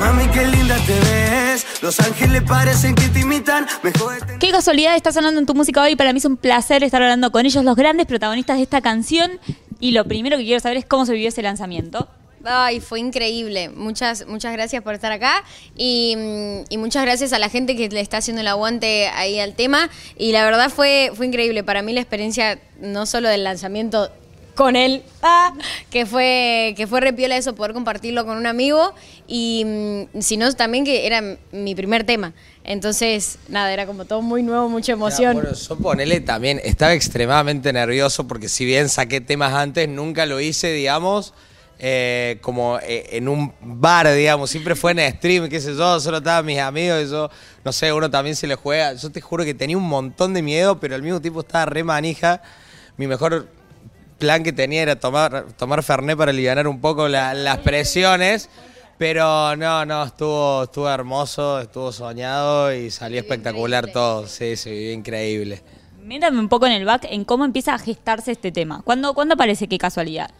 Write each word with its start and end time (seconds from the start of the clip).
Mami, 0.00 0.28
qué 0.28 0.46
linda 0.46 0.76
te 0.86 1.00
ves. 1.00 1.66
Los 1.80 1.98
ángeles 2.00 2.42
parecen 2.42 2.94
que 2.94 3.08
te 3.08 3.20
imitan. 3.20 3.66
Mejor 3.82 4.38
Qué 4.38 4.50
casualidad 4.50 4.94
está 4.94 5.10
sonando 5.10 5.40
en 5.40 5.46
tu 5.46 5.54
música 5.54 5.82
hoy. 5.82 5.96
Para 5.96 6.12
mí 6.12 6.18
es 6.18 6.24
un 6.24 6.36
placer 6.36 6.84
estar 6.84 7.02
hablando 7.02 7.32
con 7.32 7.46
ellos, 7.46 7.64
los 7.64 7.76
grandes 7.76 8.06
protagonistas 8.06 8.58
de 8.58 8.62
esta 8.62 8.80
canción. 8.82 9.40
Y 9.80 9.92
lo 9.92 10.04
primero 10.04 10.36
que 10.36 10.44
quiero 10.44 10.60
saber 10.60 10.76
es 10.76 10.84
cómo 10.84 11.06
se 11.06 11.12
vivió 11.12 11.28
ese 11.28 11.42
lanzamiento. 11.42 12.08
Ay, 12.44 12.80
fue 12.80 13.00
increíble. 13.00 13.70
Muchas, 13.70 14.26
muchas 14.26 14.52
gracias 14.52 14.82
por 14.82 14.94
estar 14.94 15.10
acá 15.10 15.42
y, 15.76 16.14
mm, 16.16 16.64
y 16.68 16.78
muchas 16.78 17.02
gracias 17.02 17.32
a 17.32 17.38
la 17.38 17.48
gente 17.48 17.74
que 17.74 17.88
le 17.88 18.00
está 18.00 18.18
haciendo 18.18 18.42
el 18.42 18.48
aguante 18.48 19.08
ahí 19.08 19.40
al 19.40 19.54
tema. 19.54 19.90
Y 20.16 20.32
la 20.32 20.44
verdad 20.44 20.70
fue, 20.70 21.10
fue 21.14 21.26
increíble. 21.26 21.64
Para 21.64 21.82
mí 21.82 21.92
la 21.92 22.00
experiencia 22.00 22.58
no 22.80 23.06
solo 23.06 23.28
del 23.28 23.44
lanzamiento 23.44 24.10
con 24.56 24.74
él, 24.74 25.02
ah, 25.22 25.52
que 25.90 26.06
fue 26.06 26.74
que 26.76 26.86
fue 26.86 27.00
repiola 27.00 27.36
eso, 27.36 27.54
poder 27.54 27.74
compartirlo 27.74 28.24
con 28.24 28.38
un 28.38 28.46
amigo 28.46 28.94
y 29.28 29.64
mm, 30.14 30.20
sino 30.20 30.52
también 30.54 30.84
que 30.84 31.06
era 31.06 31.22
mi 31.52 31.74
primer 31.74 32.04
tema. 32.04 32.32
Entonces, 32.64 33.38
nada, 33.48 33.72
era 33.72 33.86
como 33.86 34.06
todo 34.06 34.22
muy 34.22 34.42
nuevo, 34.42 34.68
mucha 34.68 34.92
emoción. 34.92 35.34
Bueno, 35.34 35.52
yo 35.52 35.78
ponele 35.78 36.20
también, 36.20 36.60
estaba 36.64 36.94
extremadamente 36.94 37.72
nervioso 37.72 38.26
porque 38.26 38.48
si 38.48 38.64
bien 38.64 38.88
saqué 38.88 39.20
temas 39.20 39.52
antes, 39.52 39.88
nunca 39.88 40.26
lo 40.26 40.40
hice, 40.40 40.72
digamos, 40.72 41.34
eh, 41.78 42.38
como 42.40 42.78
eh, 42.82 43.10
en 43.12 43.28
un 43.28 43.52
bar, 43.60 44.10
digamos, 44.14 44.48
siempre 44.48 44.74
fue 44.74 44.92
en 44.92 45.16
stream, 45.16 45.50
qué 45.50 45.60
sé 45.60 45.76
yo, 45.76 46.00
solo 46.00 46.16
estaban 46.16 46.46
mis 46.46 46.58
amigos 46.58 47.04
y 47.04 47.10
yo, 47.10 47.30
no 47.62 47.72
sé, 47.72 47.92
uno 47.92 48.10
también 48.10 48.34
se 48.34 48.46
le 48.46 48.54
juega. 48.54 48.94
Yo 48.94 49.10
te 49.10 49.20
juro 49.20 49.44
que 49.44 49.52
tenía 49.52 49.76
un 49.76 49.86
montón 49.86 50.32
de 50.32 50.40
miedo, 50.40 50.80
pero 50.80 50.94
al 50.94 51.02
mismo 51.02 51.20
tiempo 51.20 51.40
estaba 51.40 51.66
re 51.66 51.84
manija. 51.84 52.40
Mi 52.96 53.06
mejor 53.06 53.46
plan 54.18 54.42
que 54.42 54.52
tenía 54.52 54.82
era 54.82 54.96
tomar, 54.98 55.46
tomar 55.58 55.82
Fernet 55.82 56.16
para 56.16 56.30
aliviar 56.30 56.66
un 56.68 56.80
poco 56.80 57.08
la- 57.08 57.34
las 57.34 57.58
presiones. 57.58 58.48
Pero 58.98 59.54
no, 59.56 59.84
no, 59.84 60.04
estuvo, 60.04 60.62
estuvo 60.64 60.88
hermoso, 60.88 61.60
estuvo 61.60 61.92
soñado 61.92 62.72
y 62.74 62.90
salió 62.90 63.20
espectacular 63.20 63.84
increíble. 63.88 63.92
todo. 63.92 64.26
Sí, 64.26 64.56
sí, 64.56 64.70
vivió 64.70 64.92
increíble. 64.92 65.62
Métame 66.02 66.38
un 66.38 66.48
poco 66.48 66.66
en 66.66 66.72
el 66.72 66.84
back 66.86 67.04
en 67.10 67.24
cómo 67.24 67.44
empieza 67.44 67.74
a 67.74 67.78
gestarse 67.78 68.32
este 68.32 68.52
tema. 68.52 68.80
¿Cuándo, 68.84 69.12
¿cuándo 69.12 69.34
aparece 69.34 69.68
qué 69.68 69.76
casualidad? 69.76 70.30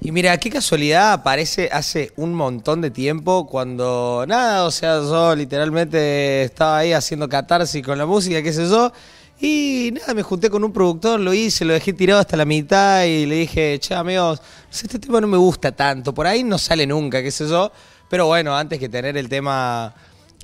Y 0.00 0.12
mira, 0.12 0.36
qué 0.38 0.50
casualidad 0.50 1.12
aparece 1.12 1.70
hace 1.72 2.12
un 2.16 2.34
montón 2.34 2.82
de 2.82 2.90
tiempo 2.90 3.46
cuando 3.48 4.24
nada, 4.28 4.64
o 4.66 4.70
sea, 4.70 4.98
yo 5.00 5.34
literalmente 5.34 6.42
estaba 6.44 6.78
ahí 6.78 6.92
haciendo 6.92 7.28
catarsis 7.28 7.82
con 7.84 7.96
la 7.98 8.04
música, 8.06 8.42
qué 8.42 8.52
sé 8.52 8.68
yo, 8.68 8.92
y 9.40 9.90
nada, 9.92 10.14
me 10.14 10.22
junté 10.22 10.48
con 10.48 10.64
un 10.64 10.72
productor, 10.72 11.20
lo 11.20 11.34
hice, 11.34 11.64
lo 11.64 11.72
dejé 11.72 11.92
tirado 11.92 12.20
hasta 12.20 12.36
la 12.36 12.44
mitad 12.44 13.04
y 13.04 13.26
le 13.26 13.34
dije, 13.36 13.78
che, 13.80 13.94
amigos, 13.94 14.40
este 14.72 14.98
tema 14.98 15.20
no 15.20 15.26
me 15.26 15.36
gusta 15.36 15.72
tanto, 15.72 16.14
por 16.14 16.26
ahí 16.26 16.44
no 16.44 16.58
sale 16.58 16.86
nunca, 16.86 17.22
qué 17.22 17.30
sé 17.30 17.48
yo, 17.48 17.70
pero 18.08 18.26
bueno, 18.26 18.56
antes 18.56 18.78
que 18.78 18.88
tener 18.88 19.16
el 19.16 19.28
tema 19.28 19.94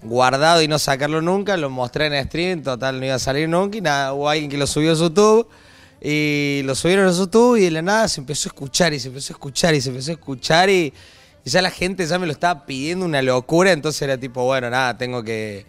guardado 0.03 0.63
y 0.63 0.69
no 0.69 0.79
sacarlo 0.79 1.21
nunca, 1.21 1.57
lo 1.57 1.71
mostré 1.71 2.07
en 2.07 2.25
stream, 2.27 2.63
total 2.63 2.99
no 2.99 3.07
iba 3.07 3.15
a 3.15 3.19
salir 3.19 3.49
nunca 3.49 3.79
y 3.79 3.81
nada, 3.81 4.13
hubo 4.13 4.29
alguien 4.29 4.51
que 4.51 4.59
lo 4.59 4.67
subió 4.67 4.93
a 4.93 4.95
YouTube. 4.95 5.49
Y 6.03 6.63
lo 6.65 6.75
subieron 6.75 7.07
a 7.07 7.13
YouTube 7.13 7.57
y 7.57 7.65
de 7.65 7.71
la 7.71 7.83
nada 7.83 8.09
se 8.09 8.23
empezó 8.23 8.49
a 8.49 8.51
escuchar 8.51 8.95
y 8.95 8.99
se 8.99 9.09
empezó 9.09 9.35
a 9.35 9.37
escuchar 9.37 9.75
y 9.75 9.83
se 9.83 9.91
empezó 9.91 10.11
a 10.11 10.15
escuchar 10.15 10.71
y 10.71 10.95
ya 11.45 11.61
la 11.61 11.71
gente 11.71 12.07
ya 12.07 12.19
me 12.19 12.25
lo 12.25 12.33
estaba 12.33 12.65
pidiendo 12.65 13.05
una 13.05 13.21
locura, 13.21 13.73
entonces 13.73 14.01
era 14.01 14.17
tipo, 14.17 14.45
bueno, 14.45 14.71
nada, 14.71 14.97
tengo 14.97 15.23
que, 15.23 15.67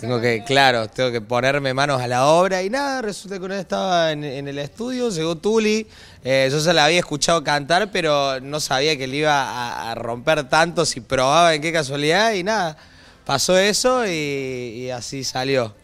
tengo 0.00 0.20
que, 0.20 0.44
claro, 0.44 0.88
tengo 0.88 1.10
que 1.12 1.20
ponerme 1.20 1.72
manos 1.74 2.00
a 2.00 2.06
la 2.06 2.26
obra 2.26 2.62
y 2.62 2.70
nada, 2.70 3.02
resulta 3.02 3.38
que 3.38 3.44
una 3.44 3.54
vez 3.54 3.62
estaba 3.62 4.12
en, 4.12 4.24
en 4.24 4.48
el 4.48 4.58
estudio, 4.58 5.10
llegó 5.10 5.36
Tuli, 5.36 5.86
eh, 6.24 6.48
yo 6.50 6.58
ya 6.58 6.72
la 6.72 6.84
había 6.86 6.98
escuchado 6.98 7.44
cantar, 7.44 7.90
pero 7.90 8.40
no 8.40 8.60
sabía 8.60 8.96
que 8.96 9.06
le 9.06 9.18
iba 9.18 9.42
a, 9.42 9.90
a 9.90 9.94
romper 9.94 10.48
tanto 10.48 10.84
si 10.84 11.00
probaba 11.00 11.54
en 11.54 11.62
qué 11.62 11.72
casualidad 11.72 12.32
y 12.32 12.42
nada, 12.42 12.76
pasó 13.24 13.56
eso 13.56 14.06
y, 14.06 14.10
y 14.10 14.90
así 14.90 15.24
salió. 15.24 15.74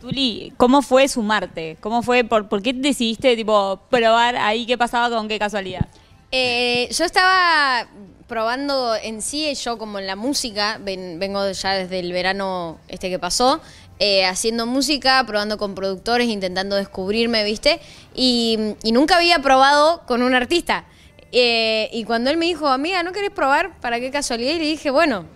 Tuli, 0.00 0.52
¿cómo 0.56 0.82
fue 0.82 1.06
sumarte? 1.06 1.76
¿Cómo 1.80 2.02
fue? 2.02 2.24
¿Por, 2.24 2.48
por 2.48 2.60
qué 2.60 2.72
decidiste 2.72 3.36
tipo 3.36 3.80
probar 3.88 4.36
ahí 4.36 4.66
qué 4.66 4.76
pasaba 4.76 5.14
con 5.16 5.28
qué 5.28 5.38
casualidad? 5.38 5.86
Eh, 6.32 6.88
yo 6.90 7.04
estaba 7.04 7.86
probando 8.32 8.94
en 8.96 9.20
sí, 9.20 9.54
yo 9.56 9.76
como 9.76 9.98
en 9.98 10.06
la 10.06 10.16
música, 10.16 10.78
ven- 10.80 11.18
vengo 11.18 11.50
ya 11.50 11.72
desde 11.74 11.98
el 11.98 12.14
verano 12.14 12.78
este 12.88 13.10
que 13.10 13.18
pasó, 13.18 13.60
eh, 13.98 14.24
haciendo 14.24 14.64
música, 14.64 15.22
probando 15.26 15.58
con 15.58 15.74
productores, 15.74 16.28
intentando 16.28 16.76
descubrirme, 16.76 17.44
¿viste? 17.44 17.78
Y, 18.14 18.58
y 18.84 18.92
nunca 18.92 19.16
había 19.16 19.40
probado 19.40 20.00
con 20.06 20.22
un 20.22 20.34
artista. 20.34 20.86
Eh, 21.30 21.90
y 21.92 22.04
cuando 22.04 22.30
él 22.30 22.38
me 22.38 22.46
dijo, 22.46 22.68
amiga, 22.68 23.02
¿no 23.02 23.12
querés 23.12 23.32
probar? 23.32 23.78
¿Para 23.82 24.00
qué 24.00 24.10
casualidad? 24.10 24.52
Y 24.54 24.58
le 24.60 24.64
dije, 24.64 24.90
bueno, 24.90 25.26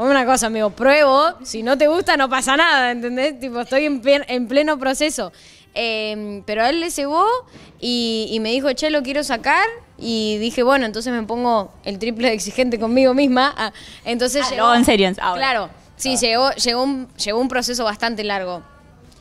una 0.00 0.24
cosa, 0.24 0.46
amigo, 0.46 0.70
pruebo, 0.70 1.34
si 1.44 1.62
no 1.62 1.76
te 1.76 1.86
gusta 1.86 2.16
no 2.16 2.30
pasa 2.30 2.56
nada, 2.56 2.92
¿entendés? 2.92 3.38
Tipo, 3.38 3.60
estoy 3.60 3.84
en, 3.84 4.00
en 4.26 4.48
pleno 4.48 4.78
proceso. 4.78 5.32
Eh, 5.74 6.42
pero 6.46 6.62
a 6.62 6.70
él 6.70 6.80
le 6.80 6.90
cebó 6.90 7.26
y, 7.78 8.26
y 8.30 8.40
me 8.40 8.52
dijo, 8.52 8.72
che, 8.72 8.88
lo 8.88 9.02
quiero 9.02 9.22
sacar. 9.22 9.66
Y 9.98 10.38
dije, 10.38 10.62
bueno, 10.62 10.86
entonces 10.86 11.12
me 11.12 11.22
pongo 11.24 11.72
el 11.84 11.98
triple 11.98 12.28
de 12.28 12.34
exigente 12.34 12.78
conmigo 12.78 13.14
misma. 13.14 13.52
Ah, 13.56 13.72
entonces 14.04 14.44
Ah, 14.46 14.50
llegó. 14.50 14.66
no, 14.68 14.74
en 14.76 14.84
serio, 14.84 15.12
ahora. 15.20 15.40
Claro, 15.40 15.70
sí, 15.96 16.16
llegó, 16.16 16.50
llegó, 16.52 16.82
un, 16.84 17.08
llegó 17.16 17.40
un 17.40 17.48
proceso 17.48 17.84
bastante 17.84 18.22
largo. 18.24 18.62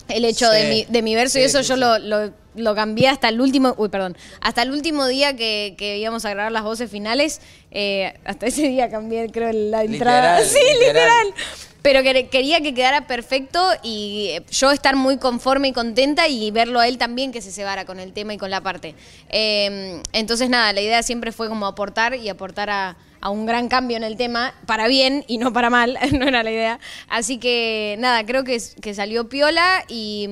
El 0.08 0.24
hecho 0.24 0.50
Sí. 0.52 0.58
de, 0.58 0.70
mi, 0.70 0.86
de 0.86 1.02
mi 1.02 1.16
verso 1.16 1.38
y 1.40 1.42
eso 1.42 1.62
sí, 1.64 1.68
yo 1.70 1.76
sí. 1.76 1.82
Lo, 1.82 1.98
lo, 2.00 2.32
lo 2.56 2.76
cambié 2.76 3.10
hasta 3.10 3.28
el 3.30 3.42
último, 3.42 3.74
uy, 3.78 3.90
perdón, 3.90 4.16
hasta 4.40 4.62
el 4.62 4.72
último 4.72 5.06
día 5.06 5.36
que, 5.36 5.76
que 5.78 5.98
íbamos 5.98 6.24
a 6.26 6.30
grabar 6.30 6.52
las 6.52 6.64
voces 6.64 6.90
finales. 6.90 7.42
eh, 7.72 8.14
hasta 8.24 8.46
ese 8.46 8.68
día 8.70 8.90
cambié, 8.90 9.30
creo, 9.32 9.52
la 9.52 9.84
entrada. 9.84 10.40
Literal, 10.40 10.46
sí, 10.46 10.60
literal. 10.80 11.28
literal. 11.28 11.34
Pero 11.82 12.04
que- 12.04 12.28
quería 12.28 12.60
que 12.62 12.74
quedara 12.74 13.08
perfecto 13.08 13.62
y 13.84 14.30
eh, 14.32 14.44
yo 14.52 14.72
estar 14.72 14.96
muy 14.96 15.18
conforme 15.18 15.70
y 15.70 15.74
contenta 15.74 16.28
y 16.28 16.52
verlo 16.52 16.80
a 16.80 16.88
él 16.88 16.98
también 16.98 17.32
que 17.32 17.42
se 17.42 17.52
cebara 17.52 17.86
con 17.86 18.00
el 18.00 18.14
tema 18.14 18.34
y 18.34 18.38
con 18.38 18.50
la 18.50 18.62
parte. 18.62 18.96
Eh, 19.30 20.02
entonces, 20.12 20.50
nada, 20.50 20.74
la 20.74 20.82
idea 20.82 21.04
siempre 21.04 21.32
fue 21.32 21.48
como 21.48 21.66
aportar 21.66 22.16
y 22.16 22.28
aportar 22.30 22.70
a, 22.70 22.98
a 23.22 23.30
un 23.30 23.46
gran 23.46 23.68
cambio 23.70 23.96
en 23.98 24.04
el 24.04 24.18
tema, 24.18 24.54
para 24.66 24.88
bien 24.88 25.24
y 25.28 25.38
no 25.38 25.54
para 25.54 25.70
mal, 25.70 25.98
no 26.12 26.28
era 26.28 26.44
la 26.44 26.52
idea. 26.52 26.80
Así 27.08 27.38
que, 27.38 27.96
nada, 28.00 28.26
creo 28.26 28.44
que, 28.44 28.62
que 28.82 28.94
salió 28.94 29.30
piola 29.30 29.84
y, 29.88 30.28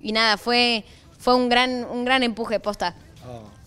y 0.00 0.12
nada, 0.12 0.36
fue, 0.36 0.84
fue 1.18 1.34
un, 1.34 1.48
gran, 1.48 1.84
un 1.84 2.04
gran 2.04 2.22
empuje 2.22 2.60
posta. 2.60 2.94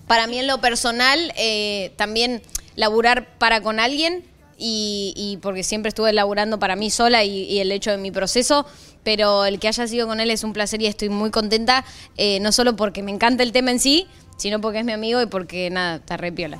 Para 0.07 0.27
mí 0.27 0.37
en 0.37 0.47
lo 0.47 0.59
personal, 0.59 1.33
eh, 1.37 1.91
también 1.97 2.41
laburar 2.75 3.37
para 3.37 3.61
con 3.61 3.79
alguien 3.79 4.23
y, 4.57 5.13
y 5.15 5.37
porque 5.37 5.63
siempre 5.63 5.89
estuve 5.89 6.13
laburando 6.13 6.59
para 6.59 6.75
mí 6.75 6.89
sola 6.89 7.23
y, 7.23 7.43
y 7.43 7.59
el 7.59 7.71
hecho 7.71 7.91
de 7.91 7.97
mi 7.97 8.11
proceso, 8.11 8.65
pero 9.03 9.45
el 9.45 9.59
que 9.59 9.67
haya 9.67 9.87
sido 9.87 10.07
con 10.07 10.19
él 10.19 10.31
es 10.31 10.43
un 10.43 10.53
placer 10.53 10.81
y 10.81 10.87
estoy 10.87 11.09
muy 11.09 11.31
contenta, 11.31 11.85
eh, 12.17 12.39
no 12.39 12.51
solo 12.51 12.75
porque 12.75 13.03
me 13.03 13.11
encanta 13.11 13.43
el 13.43 13.51
tema 13.51 13.71
en 13.71 13.79
sí, 13.79 14.07
sino 14.37 14.61
porque 14.61 14.79
es 14.79 14.85
mi 14.85 14.91
amigo 14.91 15.21
y 15.21 15.25
porque 15.25 15.69
nada, 15.69 15.95
está 15.95 16.17
re 16.17 16.31
piola. 16.31 16.59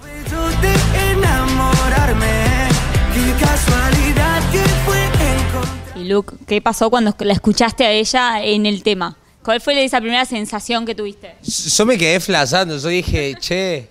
Y 5.96 6.04
Luke, 6.06 6.36
¿qué 6.48 6.62
pasó 6.62 6.90
cuando 6.90 7.16
la 7.20 7.34
escuchaste 7.34 7.86
a 7.86 7.92
ella 7.92 8.44
en 8.44 8.66
el 8.66 8.84
tema? 8.84 9.18
¿Cuál 9.44 9.60
fue 9.60 9.84
esa 9.84 10.00
primera 10.00 10.26
sensación 10.26 10.86
que 10.86 10.96
tuviste? 10.96 11.36
Yo 11.44 11.86
me 11.86 11.98
quedé 11.98 12.20
flashando, 12.20 12.78
yo 12.78 12.88
dije, 12.88 13.36
che, 13.40 13.90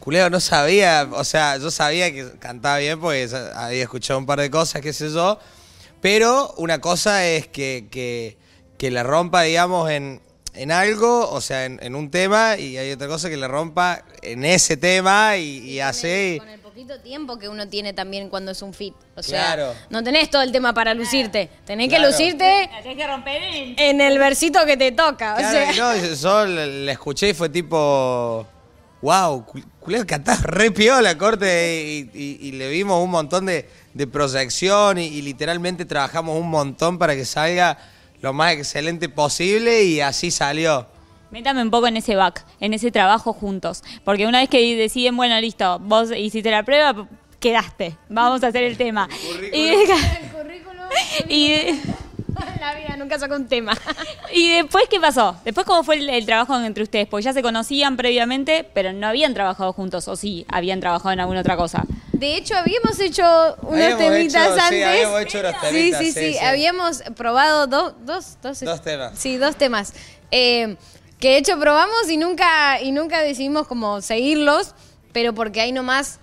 culeo, 0.00 0.28
no 0.30 0.40
sabía, 0.40 1.08
o 1.12 1.24
sea, 1.24 1.56
yo 1.58 1.70
sabía 1.70 2.12
que 2.12 2.32
cantaba 2.38 2.78
bien 2.78 2.98
porque 3.00 3.28
había 3.54 3.82
escuchado 3.82 4.18
un 4.18 4.26
par 4.26 4.40
de 4.40 4.50
cosas, 4.50 4.80
qué 4.82 4.92
sé 4.92 5.10
yo, 5.12 5.38
pero 6.00 6.54
una 6.56 6.80
cosa 6.80 7.26
es 7.26 7.46
que, 7.46 7.86
que, 7.90 8.36
que 8.78 8.90
la 8.90 9.02
rompa, 9.02 9.42
digamos, 9.42 9.90
en, 9.90 10.20
en 10.54 10.72
algo, 10.72 11.30
o 11.30 11.40
sea, 11.40 11.66
en, 11.66 11.78
en 11.82 11.94
un 11.94 12.10
tema, 12.10 12.56
y 12.56 12.76
hay 12.78 12.90
otra 12.92 13.06
cosa 13.08 13.28
que 13.28 13.36
la 13.36 13.46
rompa 13.48 14.02
en 14.22 14.44
ese 14.44 14.76
tema 14.76 15.36
y, 15.36 15.58
y 15.58 15.80
así. 15.80 16.36
Con 16.38 16.48
el 16.48 16.60
poquito 16.60 16.98
tiempo 17.00 17.38
que 17.38 17.48
uno 17.48 17.68
tiene 17.68 17.92
también 17.92 18.30
cuando 18.30 18.52
es 18.52 18.62
un 18.62 18.72
fit. 18.72 18.94
O 19.16 19.22
sea, 19.22 19.54
Claro. 19.54 19.74
no 19.90 20.02
tenés 20.02 20.30
todo 20.30 20.40
el 20.42 20.50
tema 20.50 20.72
para 20.72 20.94
lucirte, 20.94 21.50
tenés 21.66 21.90
que 21.90 21.98
lucirte 21.98 22.70
tenés 22.82 22.96
que 22.96 23.06
romper 23.06 23.42
en... 23.42 23.74
en 23.78 24.00
el 24.00 24.18
versito 24.18 24.64
que 24.64 24.76
te 24.78 24.92
toca. 24.92 25.34
o 25.34 25.36
Claro, 25.36 25.50
sea. 25.52 25.72
y 25.72 25.76
no, 25.78 25.96
yo- 26.08 26.14
yo 26.14 26.46
la 26.46 26.92
escuché 26.92 27.28
y 27.28 27.34
fue 27.34 27.50
tipo, 27.50 28.46
wow, 29.02 29.44
culeo, 29.80 30.06
cantás 30.06 30.42
re 30.42 30.70
piola, 30.70 31.16
corte, 31.16 32.08
y, 32.14 32.18
y- 32.18 32.38
y 32.48 32.52
le 32.52 32.68
vimos 32.68 33.02
un 33.02 33.10
montón 33.10 33.46
de, 33.46 33.68
de 33.94 34.06
proyección 34.06 34.98
y, 34.98 35.06
y 35.06 35.22
literalmente 35.22 35.84
trabajamos 35.84 36.38
un 36.38 36.50
montón 36.50 36.98
para 36.98 37.14
que 37.16 37.24
salga 37.24 37.78
lo 38.20 38.32
más 38.32 38.52
excelente 38.52 39.08
posible 39.08 39.84
y 39.84 40.00
así 40.00 40.30
salió. 40.30 40.86
Métame 41.30 41.62
un 41.62 41.70
poco 41.70 41.86
en 41.86 41.96
ese 41.96 42.16
back, 42.16 42.44
en 42.60 42.74
ese 42.74 42.90
trabajo 42.90 43.32
juntos. 43.32 43.82
Porque 44.04 44.26
una 44.26 44.40
vez 44.40 44.48
que 44.48 44.76
deciden, 44.76 45.16
bueno, 45.16 45.40
listo, 45.40 45.78
vos 45.78 46.10
hiciste 46.14 46.50
la 46.50 46.64
prueba, 46.64 47.08
quedaste, 47.38 47.96
vamos 48.08 48.42
a 48.42 48.48
hacer 48.48 48.64
el 48.64 48.76
tema. 48.76 49.08
Y, 49.52 49.74
y, 51.28 51.80
La 52.60 52.74
vida 52.74 52.96
nunca 52.96 53.18
saca 53.18 53.36
un 53.36 53.46
tema. 53.48 53.76
y 54.34 54.52
después, 54.54 54.84
¿qué 54.90 55.00
pasó? 55.00 55.36
Después, 55.44 55.66
¿cómo 55.66 55.82
fue 55.84 55.96
el, 55.96 56.08
el 56.10 56.26
trabajo 56.26 56.58
entre 56.60 56.82
ustedes? 56.82 57.06
Porque 57.08 57.24
ya 57.24 57.32
se 57.32 57.42
conocían 57.42 57.96
previamente, 57.96 58.68
pero 58.74 58.92
no 58.92 59.06
habían 59.06 59.34
trabajado 59.34 59.72
juntos, 59.72 60.08
o 60.08 60.16
sí, 60.16 60.44
habían 60.48 60.80
trabajado 60.80 61.12
en 61.12 61.20
alguna 61.20 61.40
otra 61.40 61.56
cosa. 61.56 61.84
De 62.12 62.36
hecho, 62.36 62.54
habíamos 62.56 63.00
hecho 63.00 63.22
unos 63.62 63.82
Habíamos 63.82 63.98
temitas 63.98 64.46
hecho- 64.46 64.54
sí, 64.54 64.60
antes. 64.82 64.86
habíamos 64.86 65.20
hecho 65.22 65.40
unos 65.40 65.60
temitas, 65.60 66.00
sí, 66.00 66.06
sí, 66.06 66.12
sí, 66.12 66.20
sí, 66.20 66.32
sí. 66.34 66.38
Habíamos 66.44 67.02
probado 67.16 67.66
dos, 67.66 67.94
dos, 68.04 68.36
dos, 68.42 68.60
Dos 68.60 68.82
temas. 68.82 69.18
Sí, 69.18 69.36
dos 69.38 69.56
temas. 69.56 69.94
Eh, 70.30 70.76
que 71.18 71.28
de 71.30 71.36
hecho 71.38 71.58
probamos 71.58 72.10
y 72.10 72.16
nunca, 72.18 72.80
y 72.82 72.92
nunca 72.92 73.20
decidimos 73.22 73.66
como 73.66 74.00
seguirlos, 74.02 74.74
pero 75.12 75.34
porque 75.34 75.60
ahí 75.60 75.72
nomás 75.72 76.20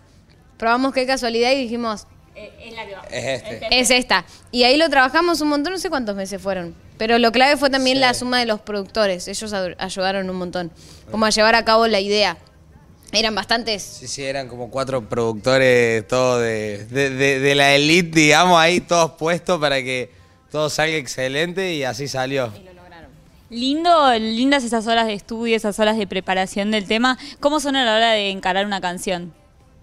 probamos 0.57 0.93
qué 0.93 1.05
casualidad 1.05 1.51
y 1.51 1.55
dijimos, 1.55 2.07
es 2.37 2.73
la 2.75 2.85
que 2.85 2.93
va. 2.95 3.01
Es 3.11 3.41
este. 3.43 3.67
es 3.79 3.89
esta. 3.91 4.25
Y 4.51 4.63
ahí 4.63 4.77
lo 4.77 4.89
trabajamos 4.89 5.41
un 5.41 5.49
montón, 5.49 5.73
no 5.73 5.79
sé 5.79 5.89
cuántos 5.89 6.15
meses 6.15 6.41
fueron. 6.41 6.75
Pero 6.97 7.17
lo 7.19 7.31
clave 7.31 7.57
fue 7.57 7.69
también 7.69 7.97
Sí. 7.97 8.01
la 8.01 8.13
suma 8.13 8.39
de 8.39 8.45
los 8.45 8.59
productores. 8.61 9.27
Ellos 9.27 9.53
ayudaron 9.77 10.29
un 10.29 10.35
montón. 10.35 10.71
Como 11.11 11.25
a 11.25 11.29
llevar 11.29 11.55
a 11.55 11.63
cabo 11.65 11.87
la 11.87 11.99
idea. 11.99 12.37
Eran 13.11 13.33
bastantes. 13.35 13.81
Sí, 13.83 14.07
sí, 14.07 14.23
eran 14.23 14.47
como 14.49 14.69
cuatro 14.69 15.07
productores, 15.07 16.05
todos 16.07 16.41
de, 16.41 16.85
de, 16.89 17.09
de- 17.11 17.39
de 17.39 17.55
la 17.55 17.73
elite, 17.73 18.19
digamos, 18.19 18.59
ahí 18.59 18.81
todos 18.81 19.11
puestos 19.11 19.59
para 19.59 19.81
que 19.81 20.11
todo 20.51 20.69
salga 20.69 20.95
excelente 20.97 21.73
y 21.73 21.83
así 21.83 22.07
salió. 22.07 22.51
Lindo, 23.49 24.13
lindas 24.19 24.65
esas 24.65 24.87
horas 24.87 25.07
de 25.07 25.13
estudio, 25.13 25.55
esas 25.55 25.79
horas 25.79 25.97
de 25.97 26.05
preparación 26.05 26.69
del 26.69 26.85
tema. 26.85 27.17
¿Cómo 27.39 27.61
son 27.61 27.77
a 27.77 27.85
la 27.85 27.95
hora 27.95 28.11
de 28.11 28.29
encarar 28.29 28.65
una 28.65 28.81
canción? 28.81 29.33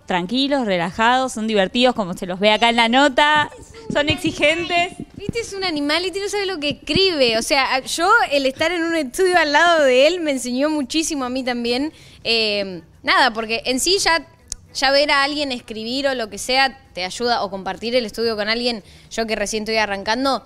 Tranquilos, 0.06 0.66
relajados, 0.66 1.32
son 1.32 1.46
divertidos, 1.46 1.94
como 1.94 2.14
se 2.14 2.26
los 2.26 2.38
ve 2.38 2.50
acá 2.50 2.68
en 2.68 2.76
la 2.76 2.88
nota, 2.88 3.50
son 3.92 4.08
exigentes. 4.08 4.92
Viste, 5.16 5.40
es 5.40 5.52
un 5.54 5.64
animal 5.64 6.04
y 6.04 6.10
no 6.10 6.28
sabe 6.28 6.46
lo 6.46 6.58
que 6.60 6.70
escribe. 6.70 7.38
O 7.38 7.42
sea, 7.42 7.80
yo 7.80 8.10
el 8.30 8.44
estar 8.46 8.70
en 8.72 8.82
un 8.82 8.96
estudio 8.96 9.38
al 9.38 9.52
lado 9.52 9.84
de 9.84 10.06
él 10.06 10.20
me 10.20 10.32
enseñó 10.32 10.68
muchísimo 10.68 11.24
a 11.24 11.30
mí 11.30 11.42
también. 11.42 11.92
Eh, 12.22 12.82
nada, 13.02 13.32
porque 13.32 13.62
en 13.64 13.80
sí 13.80 13.98
ya, 13.98 14.26
ya 14.74 14.90
ver 14.90 15.10
a 15.10 15.22
alguien 15.22 15.52
escribir 15.52 16.06
o 16.08 16.14
lo 16.14 16.28
que 16.28 16.38
sea 16.38 16.78
te 16.92 17.04
ayuda, 17.04 17.42
o 17.42 17.50
compartir 17.50 17.94
el 17.96 18.04
estudio 18.04 18.36
con 18.36 18.48
alguien, 18.48 18.82
yo 19.10 19.26
que 19.26 19.36
recién 19.36 19.62
estoy 19.62 19.76
arrancando, 19.76 20.44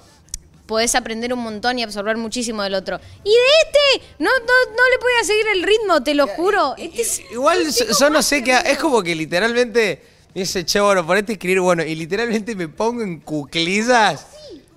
podés 0.69 0.95
aprender 0.95 1.33
un 1.33 1.41
montón 1.41 1.79
y 1.79 1.83
absorber 1.83 2.17
muchísimo 2.19 2.63
del 2.63 2.75
otro. 2.75 3.01
Y 3.25 3.31
de 3.31 3.37
este, 3.65 4.07
no, 4.19 4.31
no, 4.31 4.71
no 4.77 4.83
le 4.93 4.99
podía 5.01 5.25
seguir 5.25 5.47
el 5.55 5.63
ritmo, 5.65 6.03
te 6.05 6.15
lo 6.15 6.29
juro. 6.29 6.75
Este 6.77 7.01
es- 7.03 7.23
Igual 7.33 7.67
yo, 7.99 8.11
no 8.11 8.23
sé 8.23 8.45
qué, 8.45 8.57
es 8.67 8.79
como 8.79 9.03
que 9.03 9.15
literalmente 9.17 10.03
me 10.35 10.43
dice, 10.43 10.65
che, 10.67 10.79
bueno, 10.79 11.05
ponete 11.07 11.33
a 11.33 11.35
escribir, 11.35 11.61
bueno, 11.61 11.83
y 11.83 11.95
literalmente 11.95 12.55
me 12.55 12.69
pongo 12.69 13.03
en 13.03 13.19
cuclillas. 13.21 14.27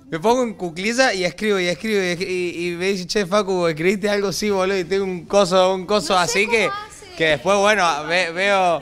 Me 0.09 0.19
pongo 0.19 0.43
en 0.43 0.53
cuclillas 0.55 1.13
y 1.13 1.23
escribo 1.25 1.59
y 1.59 1.67
escribo 1.67 2.01
y, 2.01 2.23
y- 2.25 2.67
y 2.67 2.71
me 2.71 2.87
dice, 2.87 3.05
che, 3.05 3.25
Facu, 3.25 3.67
escribiste 3.67 4.09
algo 4.09 4.31
sí, 4.31 4.49
boludo, 4.49 4.77
y 4.77 4.83
tengo 4.85 5.03
un 5.05 5.25
coso, 5.25 5.73
un 5.75 5.85
coso 5.85 6.17
así 6.17 6.47
que, 6.47 6.69
que 7.17 7.25
después, 7.31 7.57
bueno, 7.57 7.85
ve- 8.05 8.31
veo, 8.31 8.81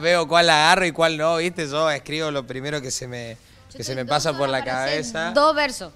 veo 0.00 0.28
cuál 0.28 0.48
agarro 0.50 0.84
y 0.86 0.92
cuál 0.92 1.16
no, 1.16 1.36
¿viste? 1.38 1.66
Yo 1.66 1.90
escribo 1.90 2.30
lo 2.30 2.46
primero 2.46 2.80
que 2.82 2.90
se 2.90 3.06
me, 3.08 3.36
que 3.74 3.82
se 3.84 3.94
me 3.94 4.04
pasa 4.06 4.36
por 4.36 4.48
la 4.50 4.62
cabeza. 4.64 5.32
Dos 5.34 5.54
versos. 5.54 5.92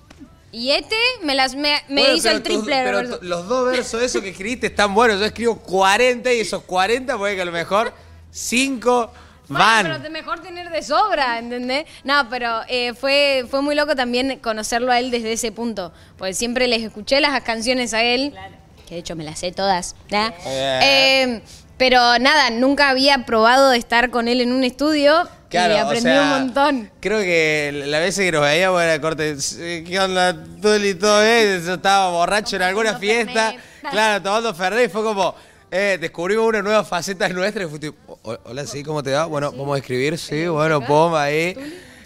Y 0.58 0.70
este 0.70 0.96
me, 1.22 1.34
las, 1.34 1.54
me, 1.54 1.82
me 1.88 2.00
Bueno, 2.00 2.14
hizo 2.16 2.22
pero 2.28 2.36
el 2.38 2.42
triple. 2.42 2.76
de 2.76 2.82
pero 2.84 3.02
los 3.20 3.46
dos 3.46 3.70
versos 3.70 4.00
esos 4.02 4.22
que 4.22 4.30
escribiste 4.30 4.68
están 4.68 4.94
buenos. 4.94 5.18
Yo 5.20 5.26
escribo 5.26 5.56
40 5.58 6.32
y 6.32 6.40
esos 6.40 6.62
40 6.62 7.18
puede 7.18 7.34
que 7.36 7.42
a 7.42 7.44
lo 7.44 7.52
mejor 7.52 7.92
5 8.30 9.12
Bueno, 9.48 9.64
van. 9.64 9.82
pero 9.86 10.00
te- 10.00 10.08
mejor 10.08 10.40
tener 10.40 10.70
de 10.70 10.82
sobra, 10.82 11.38
¿entendés? 11.38 11.84
No, 12.04 12.26
pero 12.30 12.60
eh, 12.68 12.94
fue, 12.94 13.44
fue 13.50 13.60
muy 13.60 13.74
loco 13.74 13.94
también 13.94 14.38
conocerlo 14.38 14.90
a 14.92 14.98
él 14.98 15.10
desde 15.10 15.32
ese 15.34 15.52
punto. 15.52 15.92
Porque 16.16 16.32
siempre 16.32 16.68
les 16.68 16.82
escuché 16.82 17.20
las 17.20 17.38
canciones 17.42 17.92
a 17.92 18.02
él, 18.02 18.32
que 18.88 18.94
de 18.94 19.00
hecho 19.00 19.14
me 19.14 19.24
las 19.24 19.40
sé 19.40 19.52
todas. 19.52 19.94
Bien. 20.08 20.32
Eh, 20.46 21.42
pero 21.76 22.18
nada, 22.18 22.48
nunca 22.48 22.88
había 22.88 23.26
probado 23.26 23.68
de 23.70 23.76
estar 23.78 24.08
con 24.10 24.26
él 24.26 24.40
en 24.40 24.52
un 24.52 24.64
estudio 24.64 25.28
Claro, 25.56 25.74
y 25.74 25.76
o 25.76 25.80
aprendí 25.84 26.02
sea, 26.10 26.22
un 26.22 26.28
montón. 26.28 26.90
Creo 27.00 27.18
que 27.20 27.82
la 27.86 27.98
vez 27.98 28.16
que 28.16 28.30
nos 28.32 28.42
veíamos 28.42 28.82
era 28.82 29.00
corte. 29.00 29.36
¿Qué 29.86 29.98
onda, 30.00 30.34
Tuli? 30.62 30.94
¿Todo 30.94 31.22
bien? 31.22 31.62
Yo 31.64 31.74
estaba 31.74 32.10
borracho 32.10 32.56
en 32.56 32.62
alguna 32.62 32.98
fiesta. 32.98 33.52
Fernet. 33.52 33.90
Claro, 33.90 34.22
tomando 34.22 34.54
Fernet 34.54 34.86
y 34.86 34.88
fue 34.92 35.02
como. 35.02 35.34
Eh, 35.70 35.98
descubrimos 36.00 36.46
una 36.46 36.62
nueva 36.62 36.84
faceta 36.84 37.28
nuestra 37.28 37.64
y 37.64 37.66
fue 37.66 37.78
tipo, 37.80 38.18
"O- 38.22 38.38
hola, 38.44 38.64
sí, 38.66 38.84
¿cómo 38.84 39.02
te 39.02 39.12
va? 39.12 39.26
Bueno, 39.26 39.50
vamos 39.50 39.74
a 39.74 39.78
escribir, 39.78 40.16
sí, 40.16 40.46
bueno, 40.46 40.80
pum, 40.80 41.14
ahí. 41.14 41.56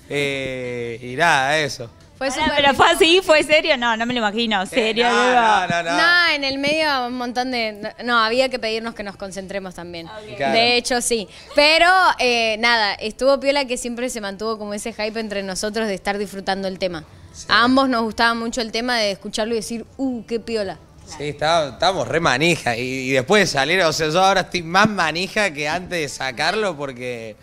Eh, 0.08 0.98
y 1.02 1.14
nada, 1.16 1.58
eso. 1.58 1.90
Fue 2.20 2.28
pero 2.54 2.74
fue 2.74 2.86
así, 2.86 3.22
fue 3.22 3.42
serio, 3.42 3.78
no, 3.78 3.96
no 3.96 4.04
me 4.04 4.12
lo 4.12 4.18
imagino, 4.18 4.66
serio. 4.66 5.06
Eh, 5.06 5.10
no, 5.10 5.22
digo. 5.22 5.40
no, 5.40 5.66
no, 5.68 5.82
no. 5.84 5.96
No, 5.96 6.28
en 6.34 6.44
el 6.44 6.58
medio 6.58 7.06
un 7.06 7.14
montón 7.14 7.50
de... 7.50 7.94
No, 8.04 8.18
había 8.18 8.50
que 8.50 8.58
pedirnos 8.58 8.94
que 8.94 9.02
nos 9.02 9.16
concentremos 9.16 9.74
también. 9.74 10.06
Claro. 10.36 10.52
De 10.52 10.76
hecho, 10.76 11.00
sí. 11.00 11.26
Pero 11.54 11.86
eh, 12.18 12.58
nada, 12.58 12.92
estuvo 12.92 13.40
piola 13.40 13.64
que 13.64 13.78
siempre 13.78 14.10
se 14.10 14.20
mantuvo 14.20 14.58
como 14.58 14.74
ese 14.74 14.92
hype 14.92 15.18
entre 15.18 15.42
nosotros 15.42 15.88
de 15.88 15.94
estar 15.94 16.18
disfrutando 16.18 16.68
el 16.68 16.78
tema. 16.78 17.04
A 17.48 17.64
ambos 17.64 17.88
nos 17.88 18.02
gustaba 18.02 18.34
mucho 18.34 18.60
el 18.60 18.70
tema 18.70 18.98
de 18.98 19.12
escucharlo 19.12 19.54
y 19.54 19.56
decir, 19.56 19.86
uh, 19.96 20.22
qué 20.26 20.38
piola. 20.38 20.76
Sí, 21.06 21.30
estábamos, 21.30 21.72
estábamos 21.72 22.06
re 22.06 22.20
manija. 22.20 22.76
Y, 22.76 22.82
y 22.82 23.10
después 23.12 23.44
de 23.44 23.46
salir, 23.46 23.80
o 23.80 23.94
sea, 23.94 24.10
yo 24.10 24.22
ahora 24.22 24.42
estoy 24.42 24.62
más 24.62 24.90
manija 24.90 25.50
que 25.54 25.66
antes 25.66 25.98
de 25.98 26.08
sacarlo 26.10 26.76
porque. 26.76 27.34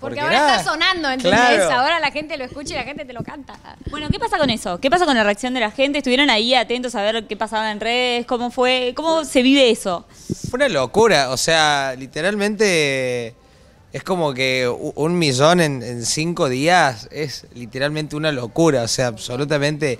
Porque, 0.00 0.18
porque 0.18 0.34
ahora 0.34 0.56
está 0.56 0.70
sonando, 0.70 1.10
¿entendés? 1.10 1.38
Claro. 1.38 1.72
Ahora 1.72 2.00
la 2.00 2.10
gente 2.10 2.38
lo 2.38 2.44
escucha 2.44 2.72
y 2.72 2.76
la 2.78 2.84
gente 2.84 3.04
te 3.04 3.12
lo 3.12 3.22
canta. 3.22 3.58
Bueno, 3.90 4.08
¿qué 4.10 4.18
pasa 4.18 4.38
con 4.38 4.48
eso? 4.48 4.80
¿Qué 4.80 4.88
pasa 4.88 5.04
con 5.04 5.14
la 5.14 5.22
reacción 5.24 5.52
de 5.52 5.60
la 5.60 5.70
gente? 5.70 5.98
¿Estuvieron 5.98 6.30
ahí 6.30 6.54
atentos 6.54 6.94
a 6.94 7.02
ver 7.02 7.26
qué 7.26 7.36
pasaba 7.36 7.70
en 7.70 7.80
redes? 7.80 8.24
¿Cómo 8.24 8.50
fue? 8.50 8.94
¿Cómo 8.96 9.26
se 9.26 9.42
vive 9.42 9.70
eso? 9.70 10.06
Fue 10.48 10.56
una 10.56 10.70
locura. 10.70 11.30
O 11.30 11.36
sea, 11.36 11.94
literalmente. 11.98 13.34
Es 13.92 14.04
como 14.04 14.32
que 14.32 14.68
un 14.68 15.18
millón 15.18 15.60
en, 15.60 15.82
en 15.82 16.06
cinco 16.06 16.48
días 16.48 17.08
es 17.10 17.46
literalmente 17.54 18.16
una 18.16 18.32
locura. 18.32 18.84
O 18.84 18.88
sea, 18.88 19.08
absolutamente 19.08 19.98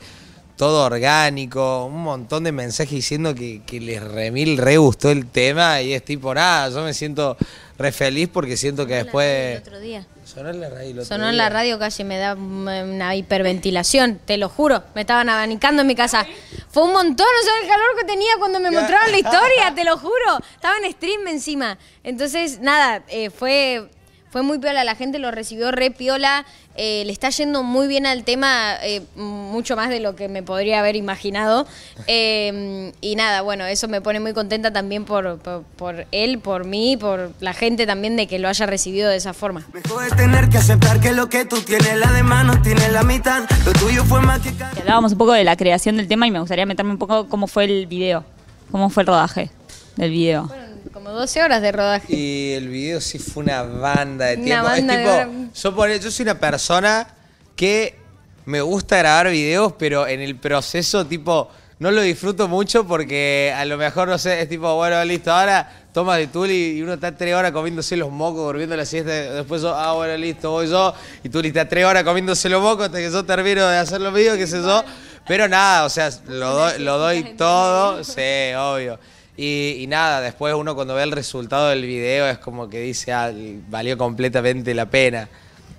todo 0.56 0.84
orgánico. 0.84 1.86
Un 1.86 2.02
montón 2.02 2.44
de 2.44 2.52
mensajes 2.52 2.92
diciendo 2.92 3.34
que, 3.34 3.62
que 3.66 3.80
les 3.80 4.02
remil 4.02 4.56
re 4.58 4.76
gustó 4.76 5.10
el 5.10 5.26
tema. 5.26 5.82
Y 5.82 5.92
es 5.92 6.04
tipo, 6.04 6.32
nada, 6.34 6.68
yo 6.70 6.84
me 6.84 6.94
siento 6.94 7.36
re 7.80 7.92
feliz 7.92 8.28
porque 8.30 8.56
siento 8.56 8.86
que 8.86 8.98
El 8.98 9.04
después. 9.04 9.60
otro 9.60 9.80
día. 9.80 10.06
Sonó 10.24 10.50
en 10.50 10.60
la 10.60 10.68
radio 10.68 10.90
el 10.90 10.98
otro 10.98 11.04
Sonó 11.06 11.28
en 11.28 11.36
la 11.36 11.48
radio 11.48 11.78
casi 11.78 12.04
me 12.04 12.18
da 12.18 12.34
una 12.34 13.16
hiperventilación, 13.16 14.20
te 14.24 14.36
lo 14.36 14.48
juro. 14.48 14.84
Me 14.94 15.00
estaban 15.00 15.28
abanicando 15.28 15.80
en 15.82 15.88
mi 15.88 15.94
casa. 15.94 16.26
Fue 16.68 16.84
un 16.84 16.92
montón, 16.92 17.26
no 17.26 17.48
sabes 17.48 17.62
el 17.62 17.68
calor 17.68 17.86
que 17.98 18.04
tenía 18.04 18.32
cuando 18.38 18.60
me 18.60 18.70
mostraron 18.70 19.10
la 19.10 19.18
historia, 19.18 19.74
te 19.74 19.84
lo 19.84 19.96
juro. 19.96 20.38
Estaba 20.54 20.76
en 20.84 20.92
stream 20.92 21.26
encima. 21.28 21.78
Entonces, 22.04 22.60
nada, 22.60 23.02
eh, 23.08 23.30
fue, 23.30 23.88
fue 24.30 24.42
muy 24.42 24.58
piola. 24.58 24.84
La 24.84 24.94
gente 24.94 25.18
lo 25.18 25.30
recibió 25.30 25.70
re 25.70 25.90
piola. 25.90 26.44
Eh, 26.76 27.02
le 27.04 27.12
está 27.12 27.28
yendo 27.30 27.62
muy 27.62 27.88
bien 27.88 28.06
al 28.06 28.24
tema, 28.24 28.76
eh, 28.82 29.02
mucho 29.16 29.76
más 29.76 29.90
de 29.90 30.00
lo 30.00 30.14
que 30.14 30.28
me 30.28 30.42
podría 30.42 30.80
haber 30.80 30.96
imaginado. 30.96 31.66
Eh, 32.12 32.92
y 33.00 33.14
nada, 33.14 33.42
bueno, 33.42 33.66
eso 33.66 33.86
me 33.86 34.00
pone 34.00 34.18
muy 34.18 34.32
contenta 34.32 34.72
también 34.72 35.04
por, 35.04 35.38
por, 35.38 35.62
por 35.62 36.06
él, 36.10 36.40
por 36.40 36.64
mí, 36.64 36.96
por 36.96 37.30
la 37.40 37.52
gente 37.52 37.86
también 37.86 38.16
de 38.16 38.26
que 38.26 38.38
lo 38.40 38.48
haya 38.48 38.66
recibido 38.66 39.08
de 39.08 39.16
esa 39.16 39.32
forma. 39.32 39.64
Mejor 39.72 40.04
es 40.04 40.16
tener 40.16 40.48
que 40.48 40.58
aceptar 40.58 40.98
que 41.00 41.12
lo 41.12 41.28
que 41.28 41.44
tú 41.44 41.60
tienes, 41.60 41.96
la 41.98 42.10
de 42.10 42.22
mano 42.24 42.60
tiene 42.62 42.88
la 42.90 43.04
mitad. 43.04 43.48
Lo 43.64 43.72
tuyo 43.74 44.04
fue 44.04 44.20
más 44.22 44.40
que 44.40 44.52
cada... 44.54 44.72
Que 44.72 44.80
Hablábamos 44.80 45.12
un 45.12 45.18
poco 45.18 45.32
de 45.32 45.44
la 45.44 45.56
creación 45.56 45.98
del 45.98 46.08
tema 46.08 46.26
y 46.26 46.30
me 46.32 46.40
gustaría 46.40 46.66
meterme 46.66 46.92
un 46.92 46.98
poco 46.98 47.28
cómo 47.28 47.46
fue 47.46 47.64
el 47.64 47.86
video, 47.86 48.24
cómo 48.72 48.90
fue 48.90 49.02
el 49.02 49.06
rodaje 49.06 49.50
del 49.96 50.10
video. 50.10 50.48
Fueron 50.48 50.59
como 51.10 51.20
12 51.20 51.42
horas 51.42 51.62
de 51.62 51.72
rodaje. 51.72 52.14
Y 52.14 52.52
el 52.52 52.68
video 52.68 53.00
sí 53.00 53.18
fue 53.18 53.42
una 53.44 53.62
banda 53.62 54.26
de 54.26 54.36
tiempo. 54.38 54.64
banda 54.64 54.76
es 54.94 54.98
de 54.98 55.04
tipo, 55.04 55.10
hora- 55.16 55.50
yo, 55.54 55.74
pone- 55.74 55.98
yo 56.00 56.10
soy 56.10 56.22
una 56.24 56.38
persona 56.38 57.06
que 57.56 57.98
me 58.46 58.60
gusta 58.60 58.96
grabar 58.98 59.30
videos, 59.30 59.74
pero 59.78 60.06
en 60.06 60.20
el 60.20 60.36
proceso, 60.36 61.06
tipo, 61.06 61.50
no 61.78 61.90
lo 61.90 62.02
disfruto 62.02 62.48
mucho 62.48 62.86
porque 62.86 63.52
a 63.56 63.64
lo 63.64 63.76
mejor, 63.76 64.08
no 64.08 64.18
sé, 64.18 64.42
es 64.42 64.48
tipo, 64.48 64.74
bueno, 64.76 65.02
listo, 65.04 65.32
ahora 65.32 65.70
toma 65.92 66.16
de 66.16 66.26
Tuli 66.28 66.76
y 66.78 66.82
uno 66.82 66.94
está 66.94 67.16
tres 67.16 67.34
horas 67.34 67.52
comiéndose 67.52 67.96
los 67.96 68.10
mocos, 68.10 68.44
durmiendo 68.44 68.76
la 68.76 68.84
siesta, 68.84 69.10
después 69.10 69.62
yo, 69.62 69.74
ah, 69.74 69.92
bueno, 69.94 70.16
listo, 70.16 70.50
voy 70.50 70.68
yo, 70.68 70.94
y 71.24 71.28
Tuli 71.28 71.48
está 71.48 71.68
tres 71.68 71.84
horas 71.84 72.04
comiéndose 72.04 72.48
los 72.48 72.62
mocos 72.62 72.86
hasta 72.86 72.98
que 72.98 73.10
yo 73.10 73.24
termino 73.24 73.66
de 73.66 73.78
hacer 73.78 74.00
los 74.00 74.12
videos, 74.14 74.36
qué 74.36 74.46
sé 74.46 74.60
yo. 74.62 74.84
Pero 75.26 75.48
nada, 75.48 75.84
o 75.84 75.90
sea, 75.90 76.10
lo 76.28 76.50
doy, 76.54 76.78
lo 76.80 76.98
doy 76.98 77.34
todo, 77.36 78.02
sí, 78.04 78.52
obvio. 78.56 78.98
Y, 79.42 79.82
y 79.82 79.86
nada, 79.86 80.20
después 80.20 80.52
uno 80.52 80.74
cuando 80.74 80.94
ve 80.94 81.02
el 81.02 81.12
resultado 81.12 81.70
del 81.70 81.86
video 81.86 82.28
es 82.28 82.36
como 82.36 82.68
que 82.68 82.80
dice, 82.80 83.10
ah, 83.10 83.32
valió 83.70 83.96
completamente 83.96 84.74
la 84.74 84.90
pena. 84.90 85.30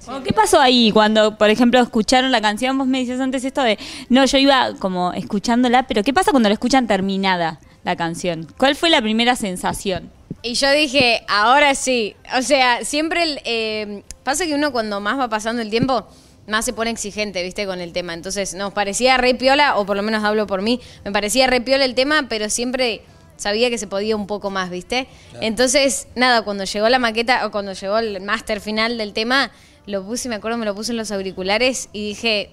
Bueno, 0.08 0.24
¿Qué 0.24 0.34
pasó 0.34 0.60
ahí 0.60 0.91
cuando, 0.91 1.38
por 1.38 1.51
ejemplo, 1.51 1.80
escucharon 1.80 2.32
la 2.32 2.41
canción? 2.41 2.75
Vos 2.75 2.88
me 2.88 3.01
decías 3.01 3.20
antes 3.20 3.46
esto 3.46 3.62
de, 3.62 3.77
no, 4.10 4.25
yo 4.25 4.39
iba 4.39 4.74
como 4.80 5.13
escuchándola, 5.13 5.86
pero 5.86 6.01
¿qué 6.01 6.12
pasa 6.12 6.32
cuando 6.32 6.50
la 6.50 6.53
escuchan 6.53 6.88
terminada 6.88 7.60
la 7.84 7.96
canción? 7.96 8.48
¿Cuál 8.58 8.75
fue 8.75 8.89
la 8.89 9.00
primera 9.00 9.36
sensación? 9.36 10.10
Y 10.41 10.56
yo 10.56 10.72
dije, 10.72 11.24
ahora 11.27 11.75
sí. 11.75 12.15
O 12.36 12.41
sea, 12.41 12.84
siempre 12.84 13.22
el, 13.22 13.41
eh, 13.46 14.01
pasa 14.24 14.48
que 14.48 14.56
uno 14.56 14.72
cuando 14.72 15.00
más 15.01 15.20
va 15.20 15.30
pasando 15.30 15.62
el 15.62 15.70
tiempo, 15.70 16.08
más 16.48 16.65
se 16.65 16.74
pone 16.74 16.89
exigente, 16.89 17.44
viste, 17.44 17.68
con 17.68 17.80
el 17.80 17.94
tema. 17.94 18.15
Entonces, 18.15 18.56
nos 18.56 18.74
parecía 18.74 19.18
re 19.18 19.36
piola, 19.36 19.77
o 19.77 19.86
por 19.86 19.98
lo 19.98 20.01
menos 20.01 20.24
hablo 20.24 20.48
por 20.48 20.63
mí, 20.63 20.82
me 21.06 21.12
parecía 21.12 21.46
re 21.46 21.62
piola 21.62 21.86
el 21.86 21.94
tema, 21.94 22.25
pero 22.27 22.50
siempre 22.50 23.03
sabía 23.42 23.70
que 23.70 23.78
se 23.78 23.88
podía 23.88 24.16
un 24.16 24.28
poco 24.28 24.50
más, 24.50 24.70
¿viste? 24.70 25.08
Entonces, 25.42 26.08
nada, 26.16 26.44
cuando 26.44 26.64
llegó 26.64 26.88
la 26.90 27.00
maqueta 27.00 27.46
o 27.46 27.52
cuando 27.52 27.74
llegó 27.74 27.98
el 27.98 28.22
máster 28.22 28.62
final 28.62 28.98
del 28.98 29.14
tema, 29.14 29.52
lo 29.88 30.04
puse, 30.06 30.30
me 30.30 30.36
acuerdo, 30.36 30.58
me 30.58 30.66
lo 30.66 30.76
puse 30.76 30.92
en 30.92 30.98
los 30.98 31.12
auriculares 31.12 31.90
y 31.92 32.10
dije, 32.10 32.52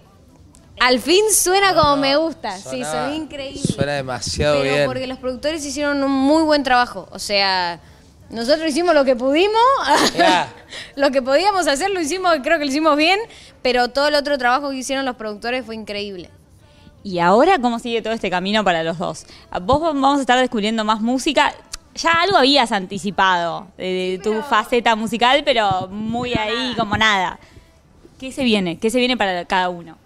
al 0.81 0.99
fin 1.01 1.23
suena 1.33 1.75
como 1.75 1.97
me 1.97 2.17
gusta. 2.17 2.57
sí, 2.57 2.83
Suena- 2.85 3.15
increíble. 3.15 3.61
Suena 3.61 3.93
demasiado 3.93 4.61
Pero 4.63 4.75
bien. 4.75 4.87
porque 4.87 5.07
los 5.07 5.19
productores 5.19 5.65
hicieron 5.65 6.03
un 6.03 6.11
muy 6.11 6.43
buen 6.45 6.63
trabajo. 6.63 7.07
O 7.11 7.19
sea, 7.19 7.81
nosotros 8.31 8.69
hicimos 8.69 8.95
lo 8.95 9.05
que 9.05 9.15
pudimos. 9.17 9.53
Lo 10.97 11.11
que 11.11 11.23
podíamos 11.23 11.67
hacer 11.67 11.91
lo 11.91 12.01
hicimos, 12.01 12.33
creo 12.43 12.59
que 12.59 12.65
lo 12.65 12.71
hicimos 12.71 12.97
bien. 12.97 13.19
Pero 13.63 13.89
todo 13.89 14.09
el 14.09 14.15
otro 14.15 14.37
trabajo 14.39 14.71
que 14.71 14.77
hicieron 14.77 15.05
los 15.05 15.17
productores 15.17 15.65
fue 15.65 15.75
increíble. 15.75 16.31
¿Y 17.09 17.21
ahora 17.21 17.59
cómo 17.59 17.79
sigue 17.79 18.03
todo 18.03 18.13
este 18.13 18.29
camino 18.29 18.63
para 18.63 18.83
los 18.83 18.99
dos? 18.99 19.25
Vos 19.63 19.81
vamos 19.81 20.19
a 20.19 20.21
estar 20.21 20.39
descubriendo 20.39 20.85
más 20.85 21.01
música. 21.01 21.55
Ya 21.95 22.11
algo 22.21 22.37
habías 22.37 22.71
anticipado 22.71 23.67
de, 23.79 23.85
de 23.85 24.19
tu 24.23 24.43
faceta 24.43 24.95
musical, 24.95 25.41
pero 25.43 25.89
muy 25.89 26.35
ahí 26.35 26.75
como 26.77 26.99
nada. 26.99 27.41
¿Qué 28.21 28.31
se 28.31 28.45
viene? 28.45 28.79
¿Qué 28.79 28.91
se 28.91 28.99
viene 28.99 29.17
para 29.17 29.47
cada 29.47 29.71
uno? 29.71 29.97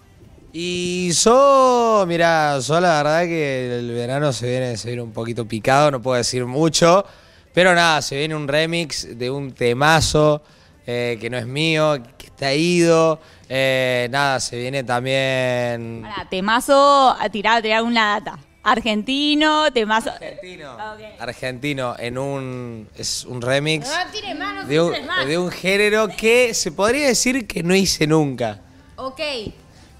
Y 0.52 1.10
yo, 1.10 2.04
mira, 2.06 2.60
yo 2.60 2.80
la 2.80 3.02
verdad 3.02 3.22
que 3.24 3.80
el 3.80 3.90
verano 3.90 4.32
se 4.32 4.48
viene, 4.48 4.76
se 4.76 4.86
viene 4.86 5.02
un 5.02 5.12
poquito 5.12 5.44
picado, 5.48 5.90
no 5.90 6.00
puedo 6.00 6.16
decir 6.16 6.46
mucho, 6.46 7.04
pero 7.52 7.74
nada, 7.74 8.00
se 8.00 8.16
viene 8.16 8.36
un 8.36 8.46
remix 8.46 9.18
de 9.18 9.28
un 9.28 9.50
temazo 9.50 10.40
eh, 10.86 11.18
que 11.20 11.30
no 11.30 11.38
es 11.38 11.46
mío, 11.46 12.02
que 12.18 12.26
está 12.26 12.52
ido, 12.54 13.20
eh, 13.48 14.08
nada, 14.10 14.40
se 14.40 14.58
viene 14.58 14.84
también... 14.84 16.00
Pará, 16.02 16.28
temazo 16.28 17.16
a 17.18 17.28
tirar, 17.28 17.62
tirar 17.62 17.82
una 17.82 18.20
data. 18.20 18.38
Argentino, 18.64 19.72
temazo. 19.72 20.10
Argentino, 20.10 20.72
Ok. 20.74 21.00
argentino, 21.20 21.96
en 21.98 22.16
un, 22.16 22.88
es 22.96 23.24
un 23.24 23.42
remix 23.42 23.90
tires 24.12 24.38
más, 24.38 24.54
no 24.54 24.64
de 24.64 24.80
un, 24.80 24.92
de 25.26 25.38
un 25.38 25.50
género 25.50 26.08
que 26.08 26.54
se 26.54 26.70
podría 26.70 27.08
decir 27.08 27.46
que 27.48 27.62
no 27.64 27.74
hice 27.74 28.06
nunca, 28.06 28.60
Ok. 28.96 29.20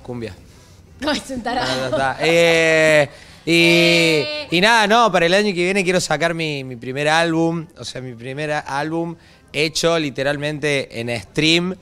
cumbia. 0.03 0.35
No, 1.01 1.11
es 1.11 1.29
un 1.31 1.43
tarado. 1.43 1.91
No. 1.91 2.15
Eh, 2.21 3.09
y, 3.45 4.57
y 4.57 4.61
nada, 4.61 4.87
no, 4.87 5.11
para 5.11 5.27
el 5.27 5.35
año 5.35 5.53
que 5.53 5.65
viene 5.65 5.83
quiero 5.83 6.01
sacar 6.01 6.33
mi, 6.33 6.63
mi 6.63 6.77
primer 6.77 7.09
álbum, 7.09 7.67
o 7.77 7.85
sea, 7.85 8.01
mi 8.01 8.15
primer 8.15 8.53
álbum 8.53 9.17
hecho 9.53 9.99
literalmente 9.99 11.01
en 11.01 11.09
stream 11.21 11.77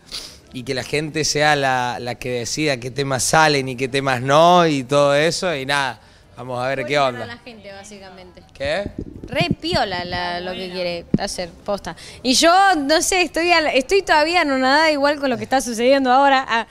y 0.52 0.62
que 0.64 0.74
la 0.74 0.82
gente 0.82 1.24
sea 1.24 1.54
la, 1.56 1.98
la 2.00 2.16
que 2.16 2.30
decida 2.30 2.78
qué 2.78 2.90
temas 2.90 3.22
salen 3.22 3.68
y 3.68 3.76
qué 3.76 3.88
temas 3.88 4.20
no 4.20 4.66
y 4.66 4.82
todo 4.84 5.14
eso 5.14 5.54
y 5.54 5.64
nada, 5.66 6.00
vamos 6.36 6.62
a 6.62 6.66
ver 6.68 6.84
qué 6.86 6.98
onda. 6.98 7.24
la 7.26 7.38
gente, 7.38 7.70
básicamente. 7.72 8.42
¿Qué? 8.54 8.90
Re 9.28 9.48
piola 9.60 10.04
la- 10.04 10.40
lo 10.40 10.52
que 10.52 10.70
quiere 10.70 11.04
hacer, 11.18 11.50
posta. 11.64 11.94
Y 12.22 12.34
yo, 12.34 12.52
no 12.76 13.00
sé, 13.00 13.22
estoy, 13.22 13.52
al- 13.52 13.68
estoy 13.68 14.02
todavía 14.02 14.40
anonadada 14.40 14.90
igual 14.90 15.20
con 15.20 15.30
lo 15.30 15.36
que 15.36 15.44
está 15.44 15.60
sucediendo 15.60 16.10
ahora. 16.10 16.44
Ah, 16.48 16.66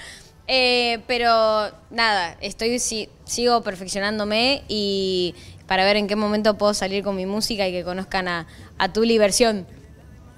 eh, 0.48 1.00
pero 1.08 1.72
nada, 1.89 2.36
estoy 2.41 2.79
si- 2.79 3.08
sigo 3.24 3.62
perfeccionándome 3.63 4.63
y 4.68 5.36
para 5.68 5.86
ver 5.86 5.96
en 5.98 6.08
qué 6.08 6.15
momento 6.18 6.58
puedo 6.58 6.74
salir 6.74 7.03
con 7.03 7.15
mi 7.15 7.25
música 7.25 7.65
y 7.68 7.72
que 7.72 7.84
conozcan 7.84 8.27
a, 8.27 8.48
a 8.77 8.91
Tuli 8.91 9.18
versión. 9.18 9.65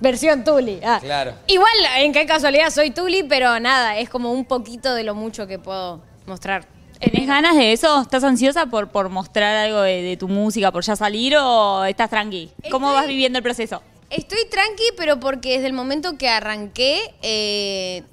Versión 0.02 0.44
Tuli. 0.44 0.80
ah. 0.84 1.00
Claro. 1.02 1.34
Igual, 1.48 1.72
en 2.00 2.12
qué 2.12 2.26
casualidad 2.26 2.70
soy 2.72 2.92
Tuli, 2.92 3.24
pero 3.24 3.60
nada, 3.60 3.98
es 3.98 4.10
como 4.10 4.32
un 4.34 4.46
poquito 4.46 4.94
de 4.94 5.04
lo 5.04 5.16
mucho 5.16 5.48
que 5.48 5.60
puedo 5.60 6.02
mostrar. 6.26 6.66
¿Tenés 7.00 7.28
ganas 7.28 7.56
de 7.56 7.72
eso? 7.72 8.02
¿Estás 8.02 8.24
ansiosa 8.24 8.66
por, 8.68 8.90
por 8.90 9.10
mostrar 9.10 9.56
algo 9.56 9.82
de, 9.82 10.02
de 10.04 10.18
tu 10.18 10.28
música, 10.28 10.72
por 10.72 10.84
ya 10.84 10.96
salir 10.96 11.36
o 11.38 11.84
estás 11.86 12.10
tranqui? 12.10 12.50
¿Cómo 12.70 12.88
Estoy- 12.90 12.96
vas 13.02 13.08
viviendo 13.08 13.38
el 13.40 13.44
proceso? 13.44 13.82
Estoy 14.10 14.40
tranqui, 14.50 14.84
pero 14.98 15.20
porque 15.20 15.54
desde 15.54 15.68
el 15.68 15.74
momento 15.74 16.18
que 16.18 16.28
arranqué, 16.30 17.00
eh, 17.22 18.04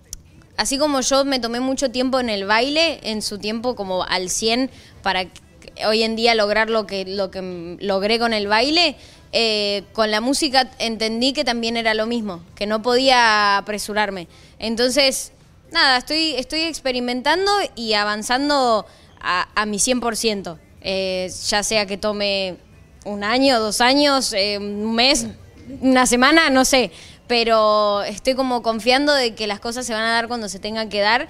así 0.56 0.78
como 0.78 1.00
yo 1.00 1.24
me 1.24 1.40
tomé 1.40 1.58
mucho 1.60 1.90
tiempo 1.90 2.20
en 2.20 2.28
el 2.28 2.44
baile, 2.46 3.00
en 3.02 3.20
su 3.20 3.38
tiempo 3.38 3.74
como 3.74 4.04
al 4.04 4.30
100, 4.30 4.70
para 5.02 5.24
que- 5.24 5.86
hoy 5.86 6.02
en 6.02 6.16
día 6.16 6.34
lograr 6.34 6.70
lo 6.70 6.86
que, 6.86 7.04
lo 7.04 7.30
que 7.30 7.42
mm, 7.42 7.78
logré 7.80 8.18
con 8.18 8.32
el 8.32 8.46
baile, 8.46 8.96
eh, 9.32 9.84
con 9.92 10.10
la 10.10 10.20
música 10.20 10.70
entendí 10.78 11.32
que 11.32 11.44
también 11.44 11.76
era 11.76 11.92
lo 11.94 12.06
mismo, 12.06 12.42
que 12.54 12.66
no 12.66 12.80
podía 12.80 13.58
apresurarme. 13.58 14.26
Entonces, 14.58 15.32
nada, 15.70 15.98
estoy, 15.98 16.34
estoy 16.36 16.60
experimentando 16.62 17.52
y 17.74 17.92
avanzando 17.92 18.86
a, 19.20 19.66
mi 19.66 19.78
100%. 19.78 20.58
Eh, 20.80 21.30
ya 21.48 21.62
sea 21.62 21.86
que 21.86 21.98
tome 21.98 22.56
un 23.04 23.22
año, 23.24 23.60
dos 23.60 23.80
años, 23.80 24.32
eh, 24.32 24.58
un 24.58 24.94
mes, 24.94 25.26
una 25.80 26.06
semana, 26.06 26.48
no 26.48 26.64
sé. 26.64 26.90
Pero 27.26 28.02
estoy 28.04 28.34
como 28.34 28.62
confiando 28.62 29.12
de 29.12 29.34
que 29.34 29.46
las 29.46 29.60
cosas 29.60 29.84
se 29.84 29.92
van 29.92 30.04
a 30.04 30.12
dar 30.12 30.28
cuando 30.28 30.48
se 30.48 30.58
tengan 30.58 30.88
que 30.88 31.00
dar, 31.00 31.28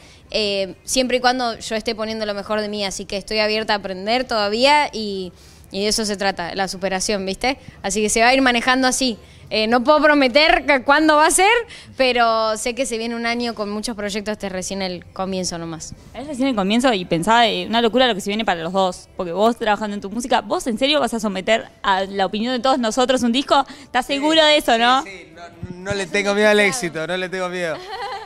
siempre 0.84 1.16
y 1.16 1.20
cuando 1.20 1.58
yo 1.58 1.74
esté 1.74 1.96
poniendo 1.96 2.24
lo 2.24 2.34
mejor 2.34 2.60
de 2.60 2.68
mí. 2.68 2.84
Así 2.84 3.04
que 3.04 3.16
estoy 3.16 3.40
abierta 3.40 3.72
a 3.72 3.78
aprender 3.78 4.22
todavía 4.22 4.90
y, 4.92 5.32
y 5.70 5.82
de 5.82 5.88
eso 5.88 6.04
se 6.04 6.16
trata, 6.16 6.54
la 6.54 6.68
superación, 6.68 7.24
¿viste? 7.26 7.58
Así 7.82 8.02
que 8.02 8.08
se 8.08 8.20
va 8.20 8.28
a 8.28 8.34
ir 8.34 8.42
manejando 8.42 8.88
así. 8.88 9.18
Eh, 9.50 9.66
no 9.66 9.82
puedo 9.82 10.02
prometer 10.02 10.64
cuándo 10.84 11.16
va 11.16 11.26
a 11.26 11.30
ser, 11.30 11.50
pero 11.96 12.56
sé 12.58 12.74
que 12.74 12.84
se 12.84 12.98
viene 12.98 13.16
un 13.16 13.24
año 13.24 13.54
con 13.54 13.70
muchos 13.70 13.96
proyectos, 13.96 14.32
este 14.32 14.48
es 14.48 14.52
recién 14.52 14.82
el 14.82 15.06
comienzo 15.06 15.56
nomás. 15.56 15.94
Es 16.12 16.26
recién 16.26 16.48
el 16.48 16.54
comienzo 16.54 16.92
y 16.92 17.06
pensaba 17.06 17.46
eh, 17.46 17.66
una 17.66 17.80
locura 17.80 18.06
lo 18.06 18.14
que 18.14 18.20
se 18.20 18.28
viene 18.28 18.44
para 18.44 18.62
los 18.62 18.74
dos. 18.74 19.08
Porque 19.16 19.32
vos 19.32 19.56
trabajando 19.56 19.94
en 19.94 20.02
tu 20.02 20.10
música, 20.10 20.42
¿vos 20.42 20.66
en 20.66 20.78
serio 20.78 21.00
vas 21.00 21.14
a 21.14 21.20
someter 21.20 21.66
a 21.82 22.04
la 22.04 22.26
opinión 22.26 22.52
de 22.52 22.60
todos 22.60 22.78
nosotros 22.78 23.22
un 23.22 23.32
disco? 23.32 23.64
¿Estás 23.82 24.04
seguro 24.04 24.44
de 24.44 24.58
eso, 24.58 24.76
no? 24.76 25.02
Sí, 25.02 25.32
no, 25.34 25.76
no 25.76 25.94
le 25.94 26.06
tengo 26.06 26.34
miedo 26.34 26.50
al 26.50 26.60
éxito, 26.60 27.06
no 27.06 27.16
le 27.16 27.28
tengo 27.30 27.48
miedo. 27.48 27.76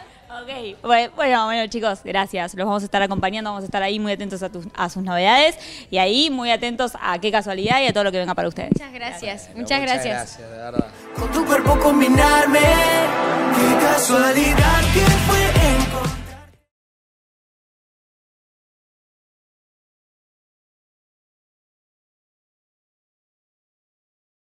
Ok, 0.42 0.76
bueno, 0.82 1.12
bueno, 1.14 1.44
bueno, 1.46 1.66
chicos, 1.68 2.00
gracias. 2.04 2.54
Los 2.54 2.66
vamos 2.66 2.82
a 2.82 2.86
estar 2.86 3.02
acompañando, 3.02 3.50
vamos 3.50 3.62
a 3.62 3.66
estar 3.66 3.82
ahí 3.82 3.98
muy 3.98 4.12
atentos 4.12 4.42
a, 4.42 4.48
tus- 4.50 4.66
a 4.74 4.88
sus 4.88 5.02
novedades 5.02 5.58
y 5.90 5.98
ahí 5.98 6.30
muy 6.30 6.50
atentos 6.50 6.92
a 7.00 7.18
qué 7.20 7.30
casualidad 7.30 7.80
y 7.82 7.86
a 7.86 7.92
todo 7.92 8.04
lo 8.04 8.12
que 8.12 8.18
venga 8.18 8.34
para 8.34 8.48
ustedes. 8.48 8.70
Muchas 8.72 8.92
gracias, 8.92 9.50
muchas 9.54 9.80
gracias. 9.80 10.04
gracias, 10.38 10.50
de 10.50 10.56
verdad. 10.56 10.86
Con 11.16 11.30
tu 11.32 11.44
cuerpo 11.44 11.78
combinarme, 11.78 12.58
qué 12.60 13.86
casualidad. 13.86 15.81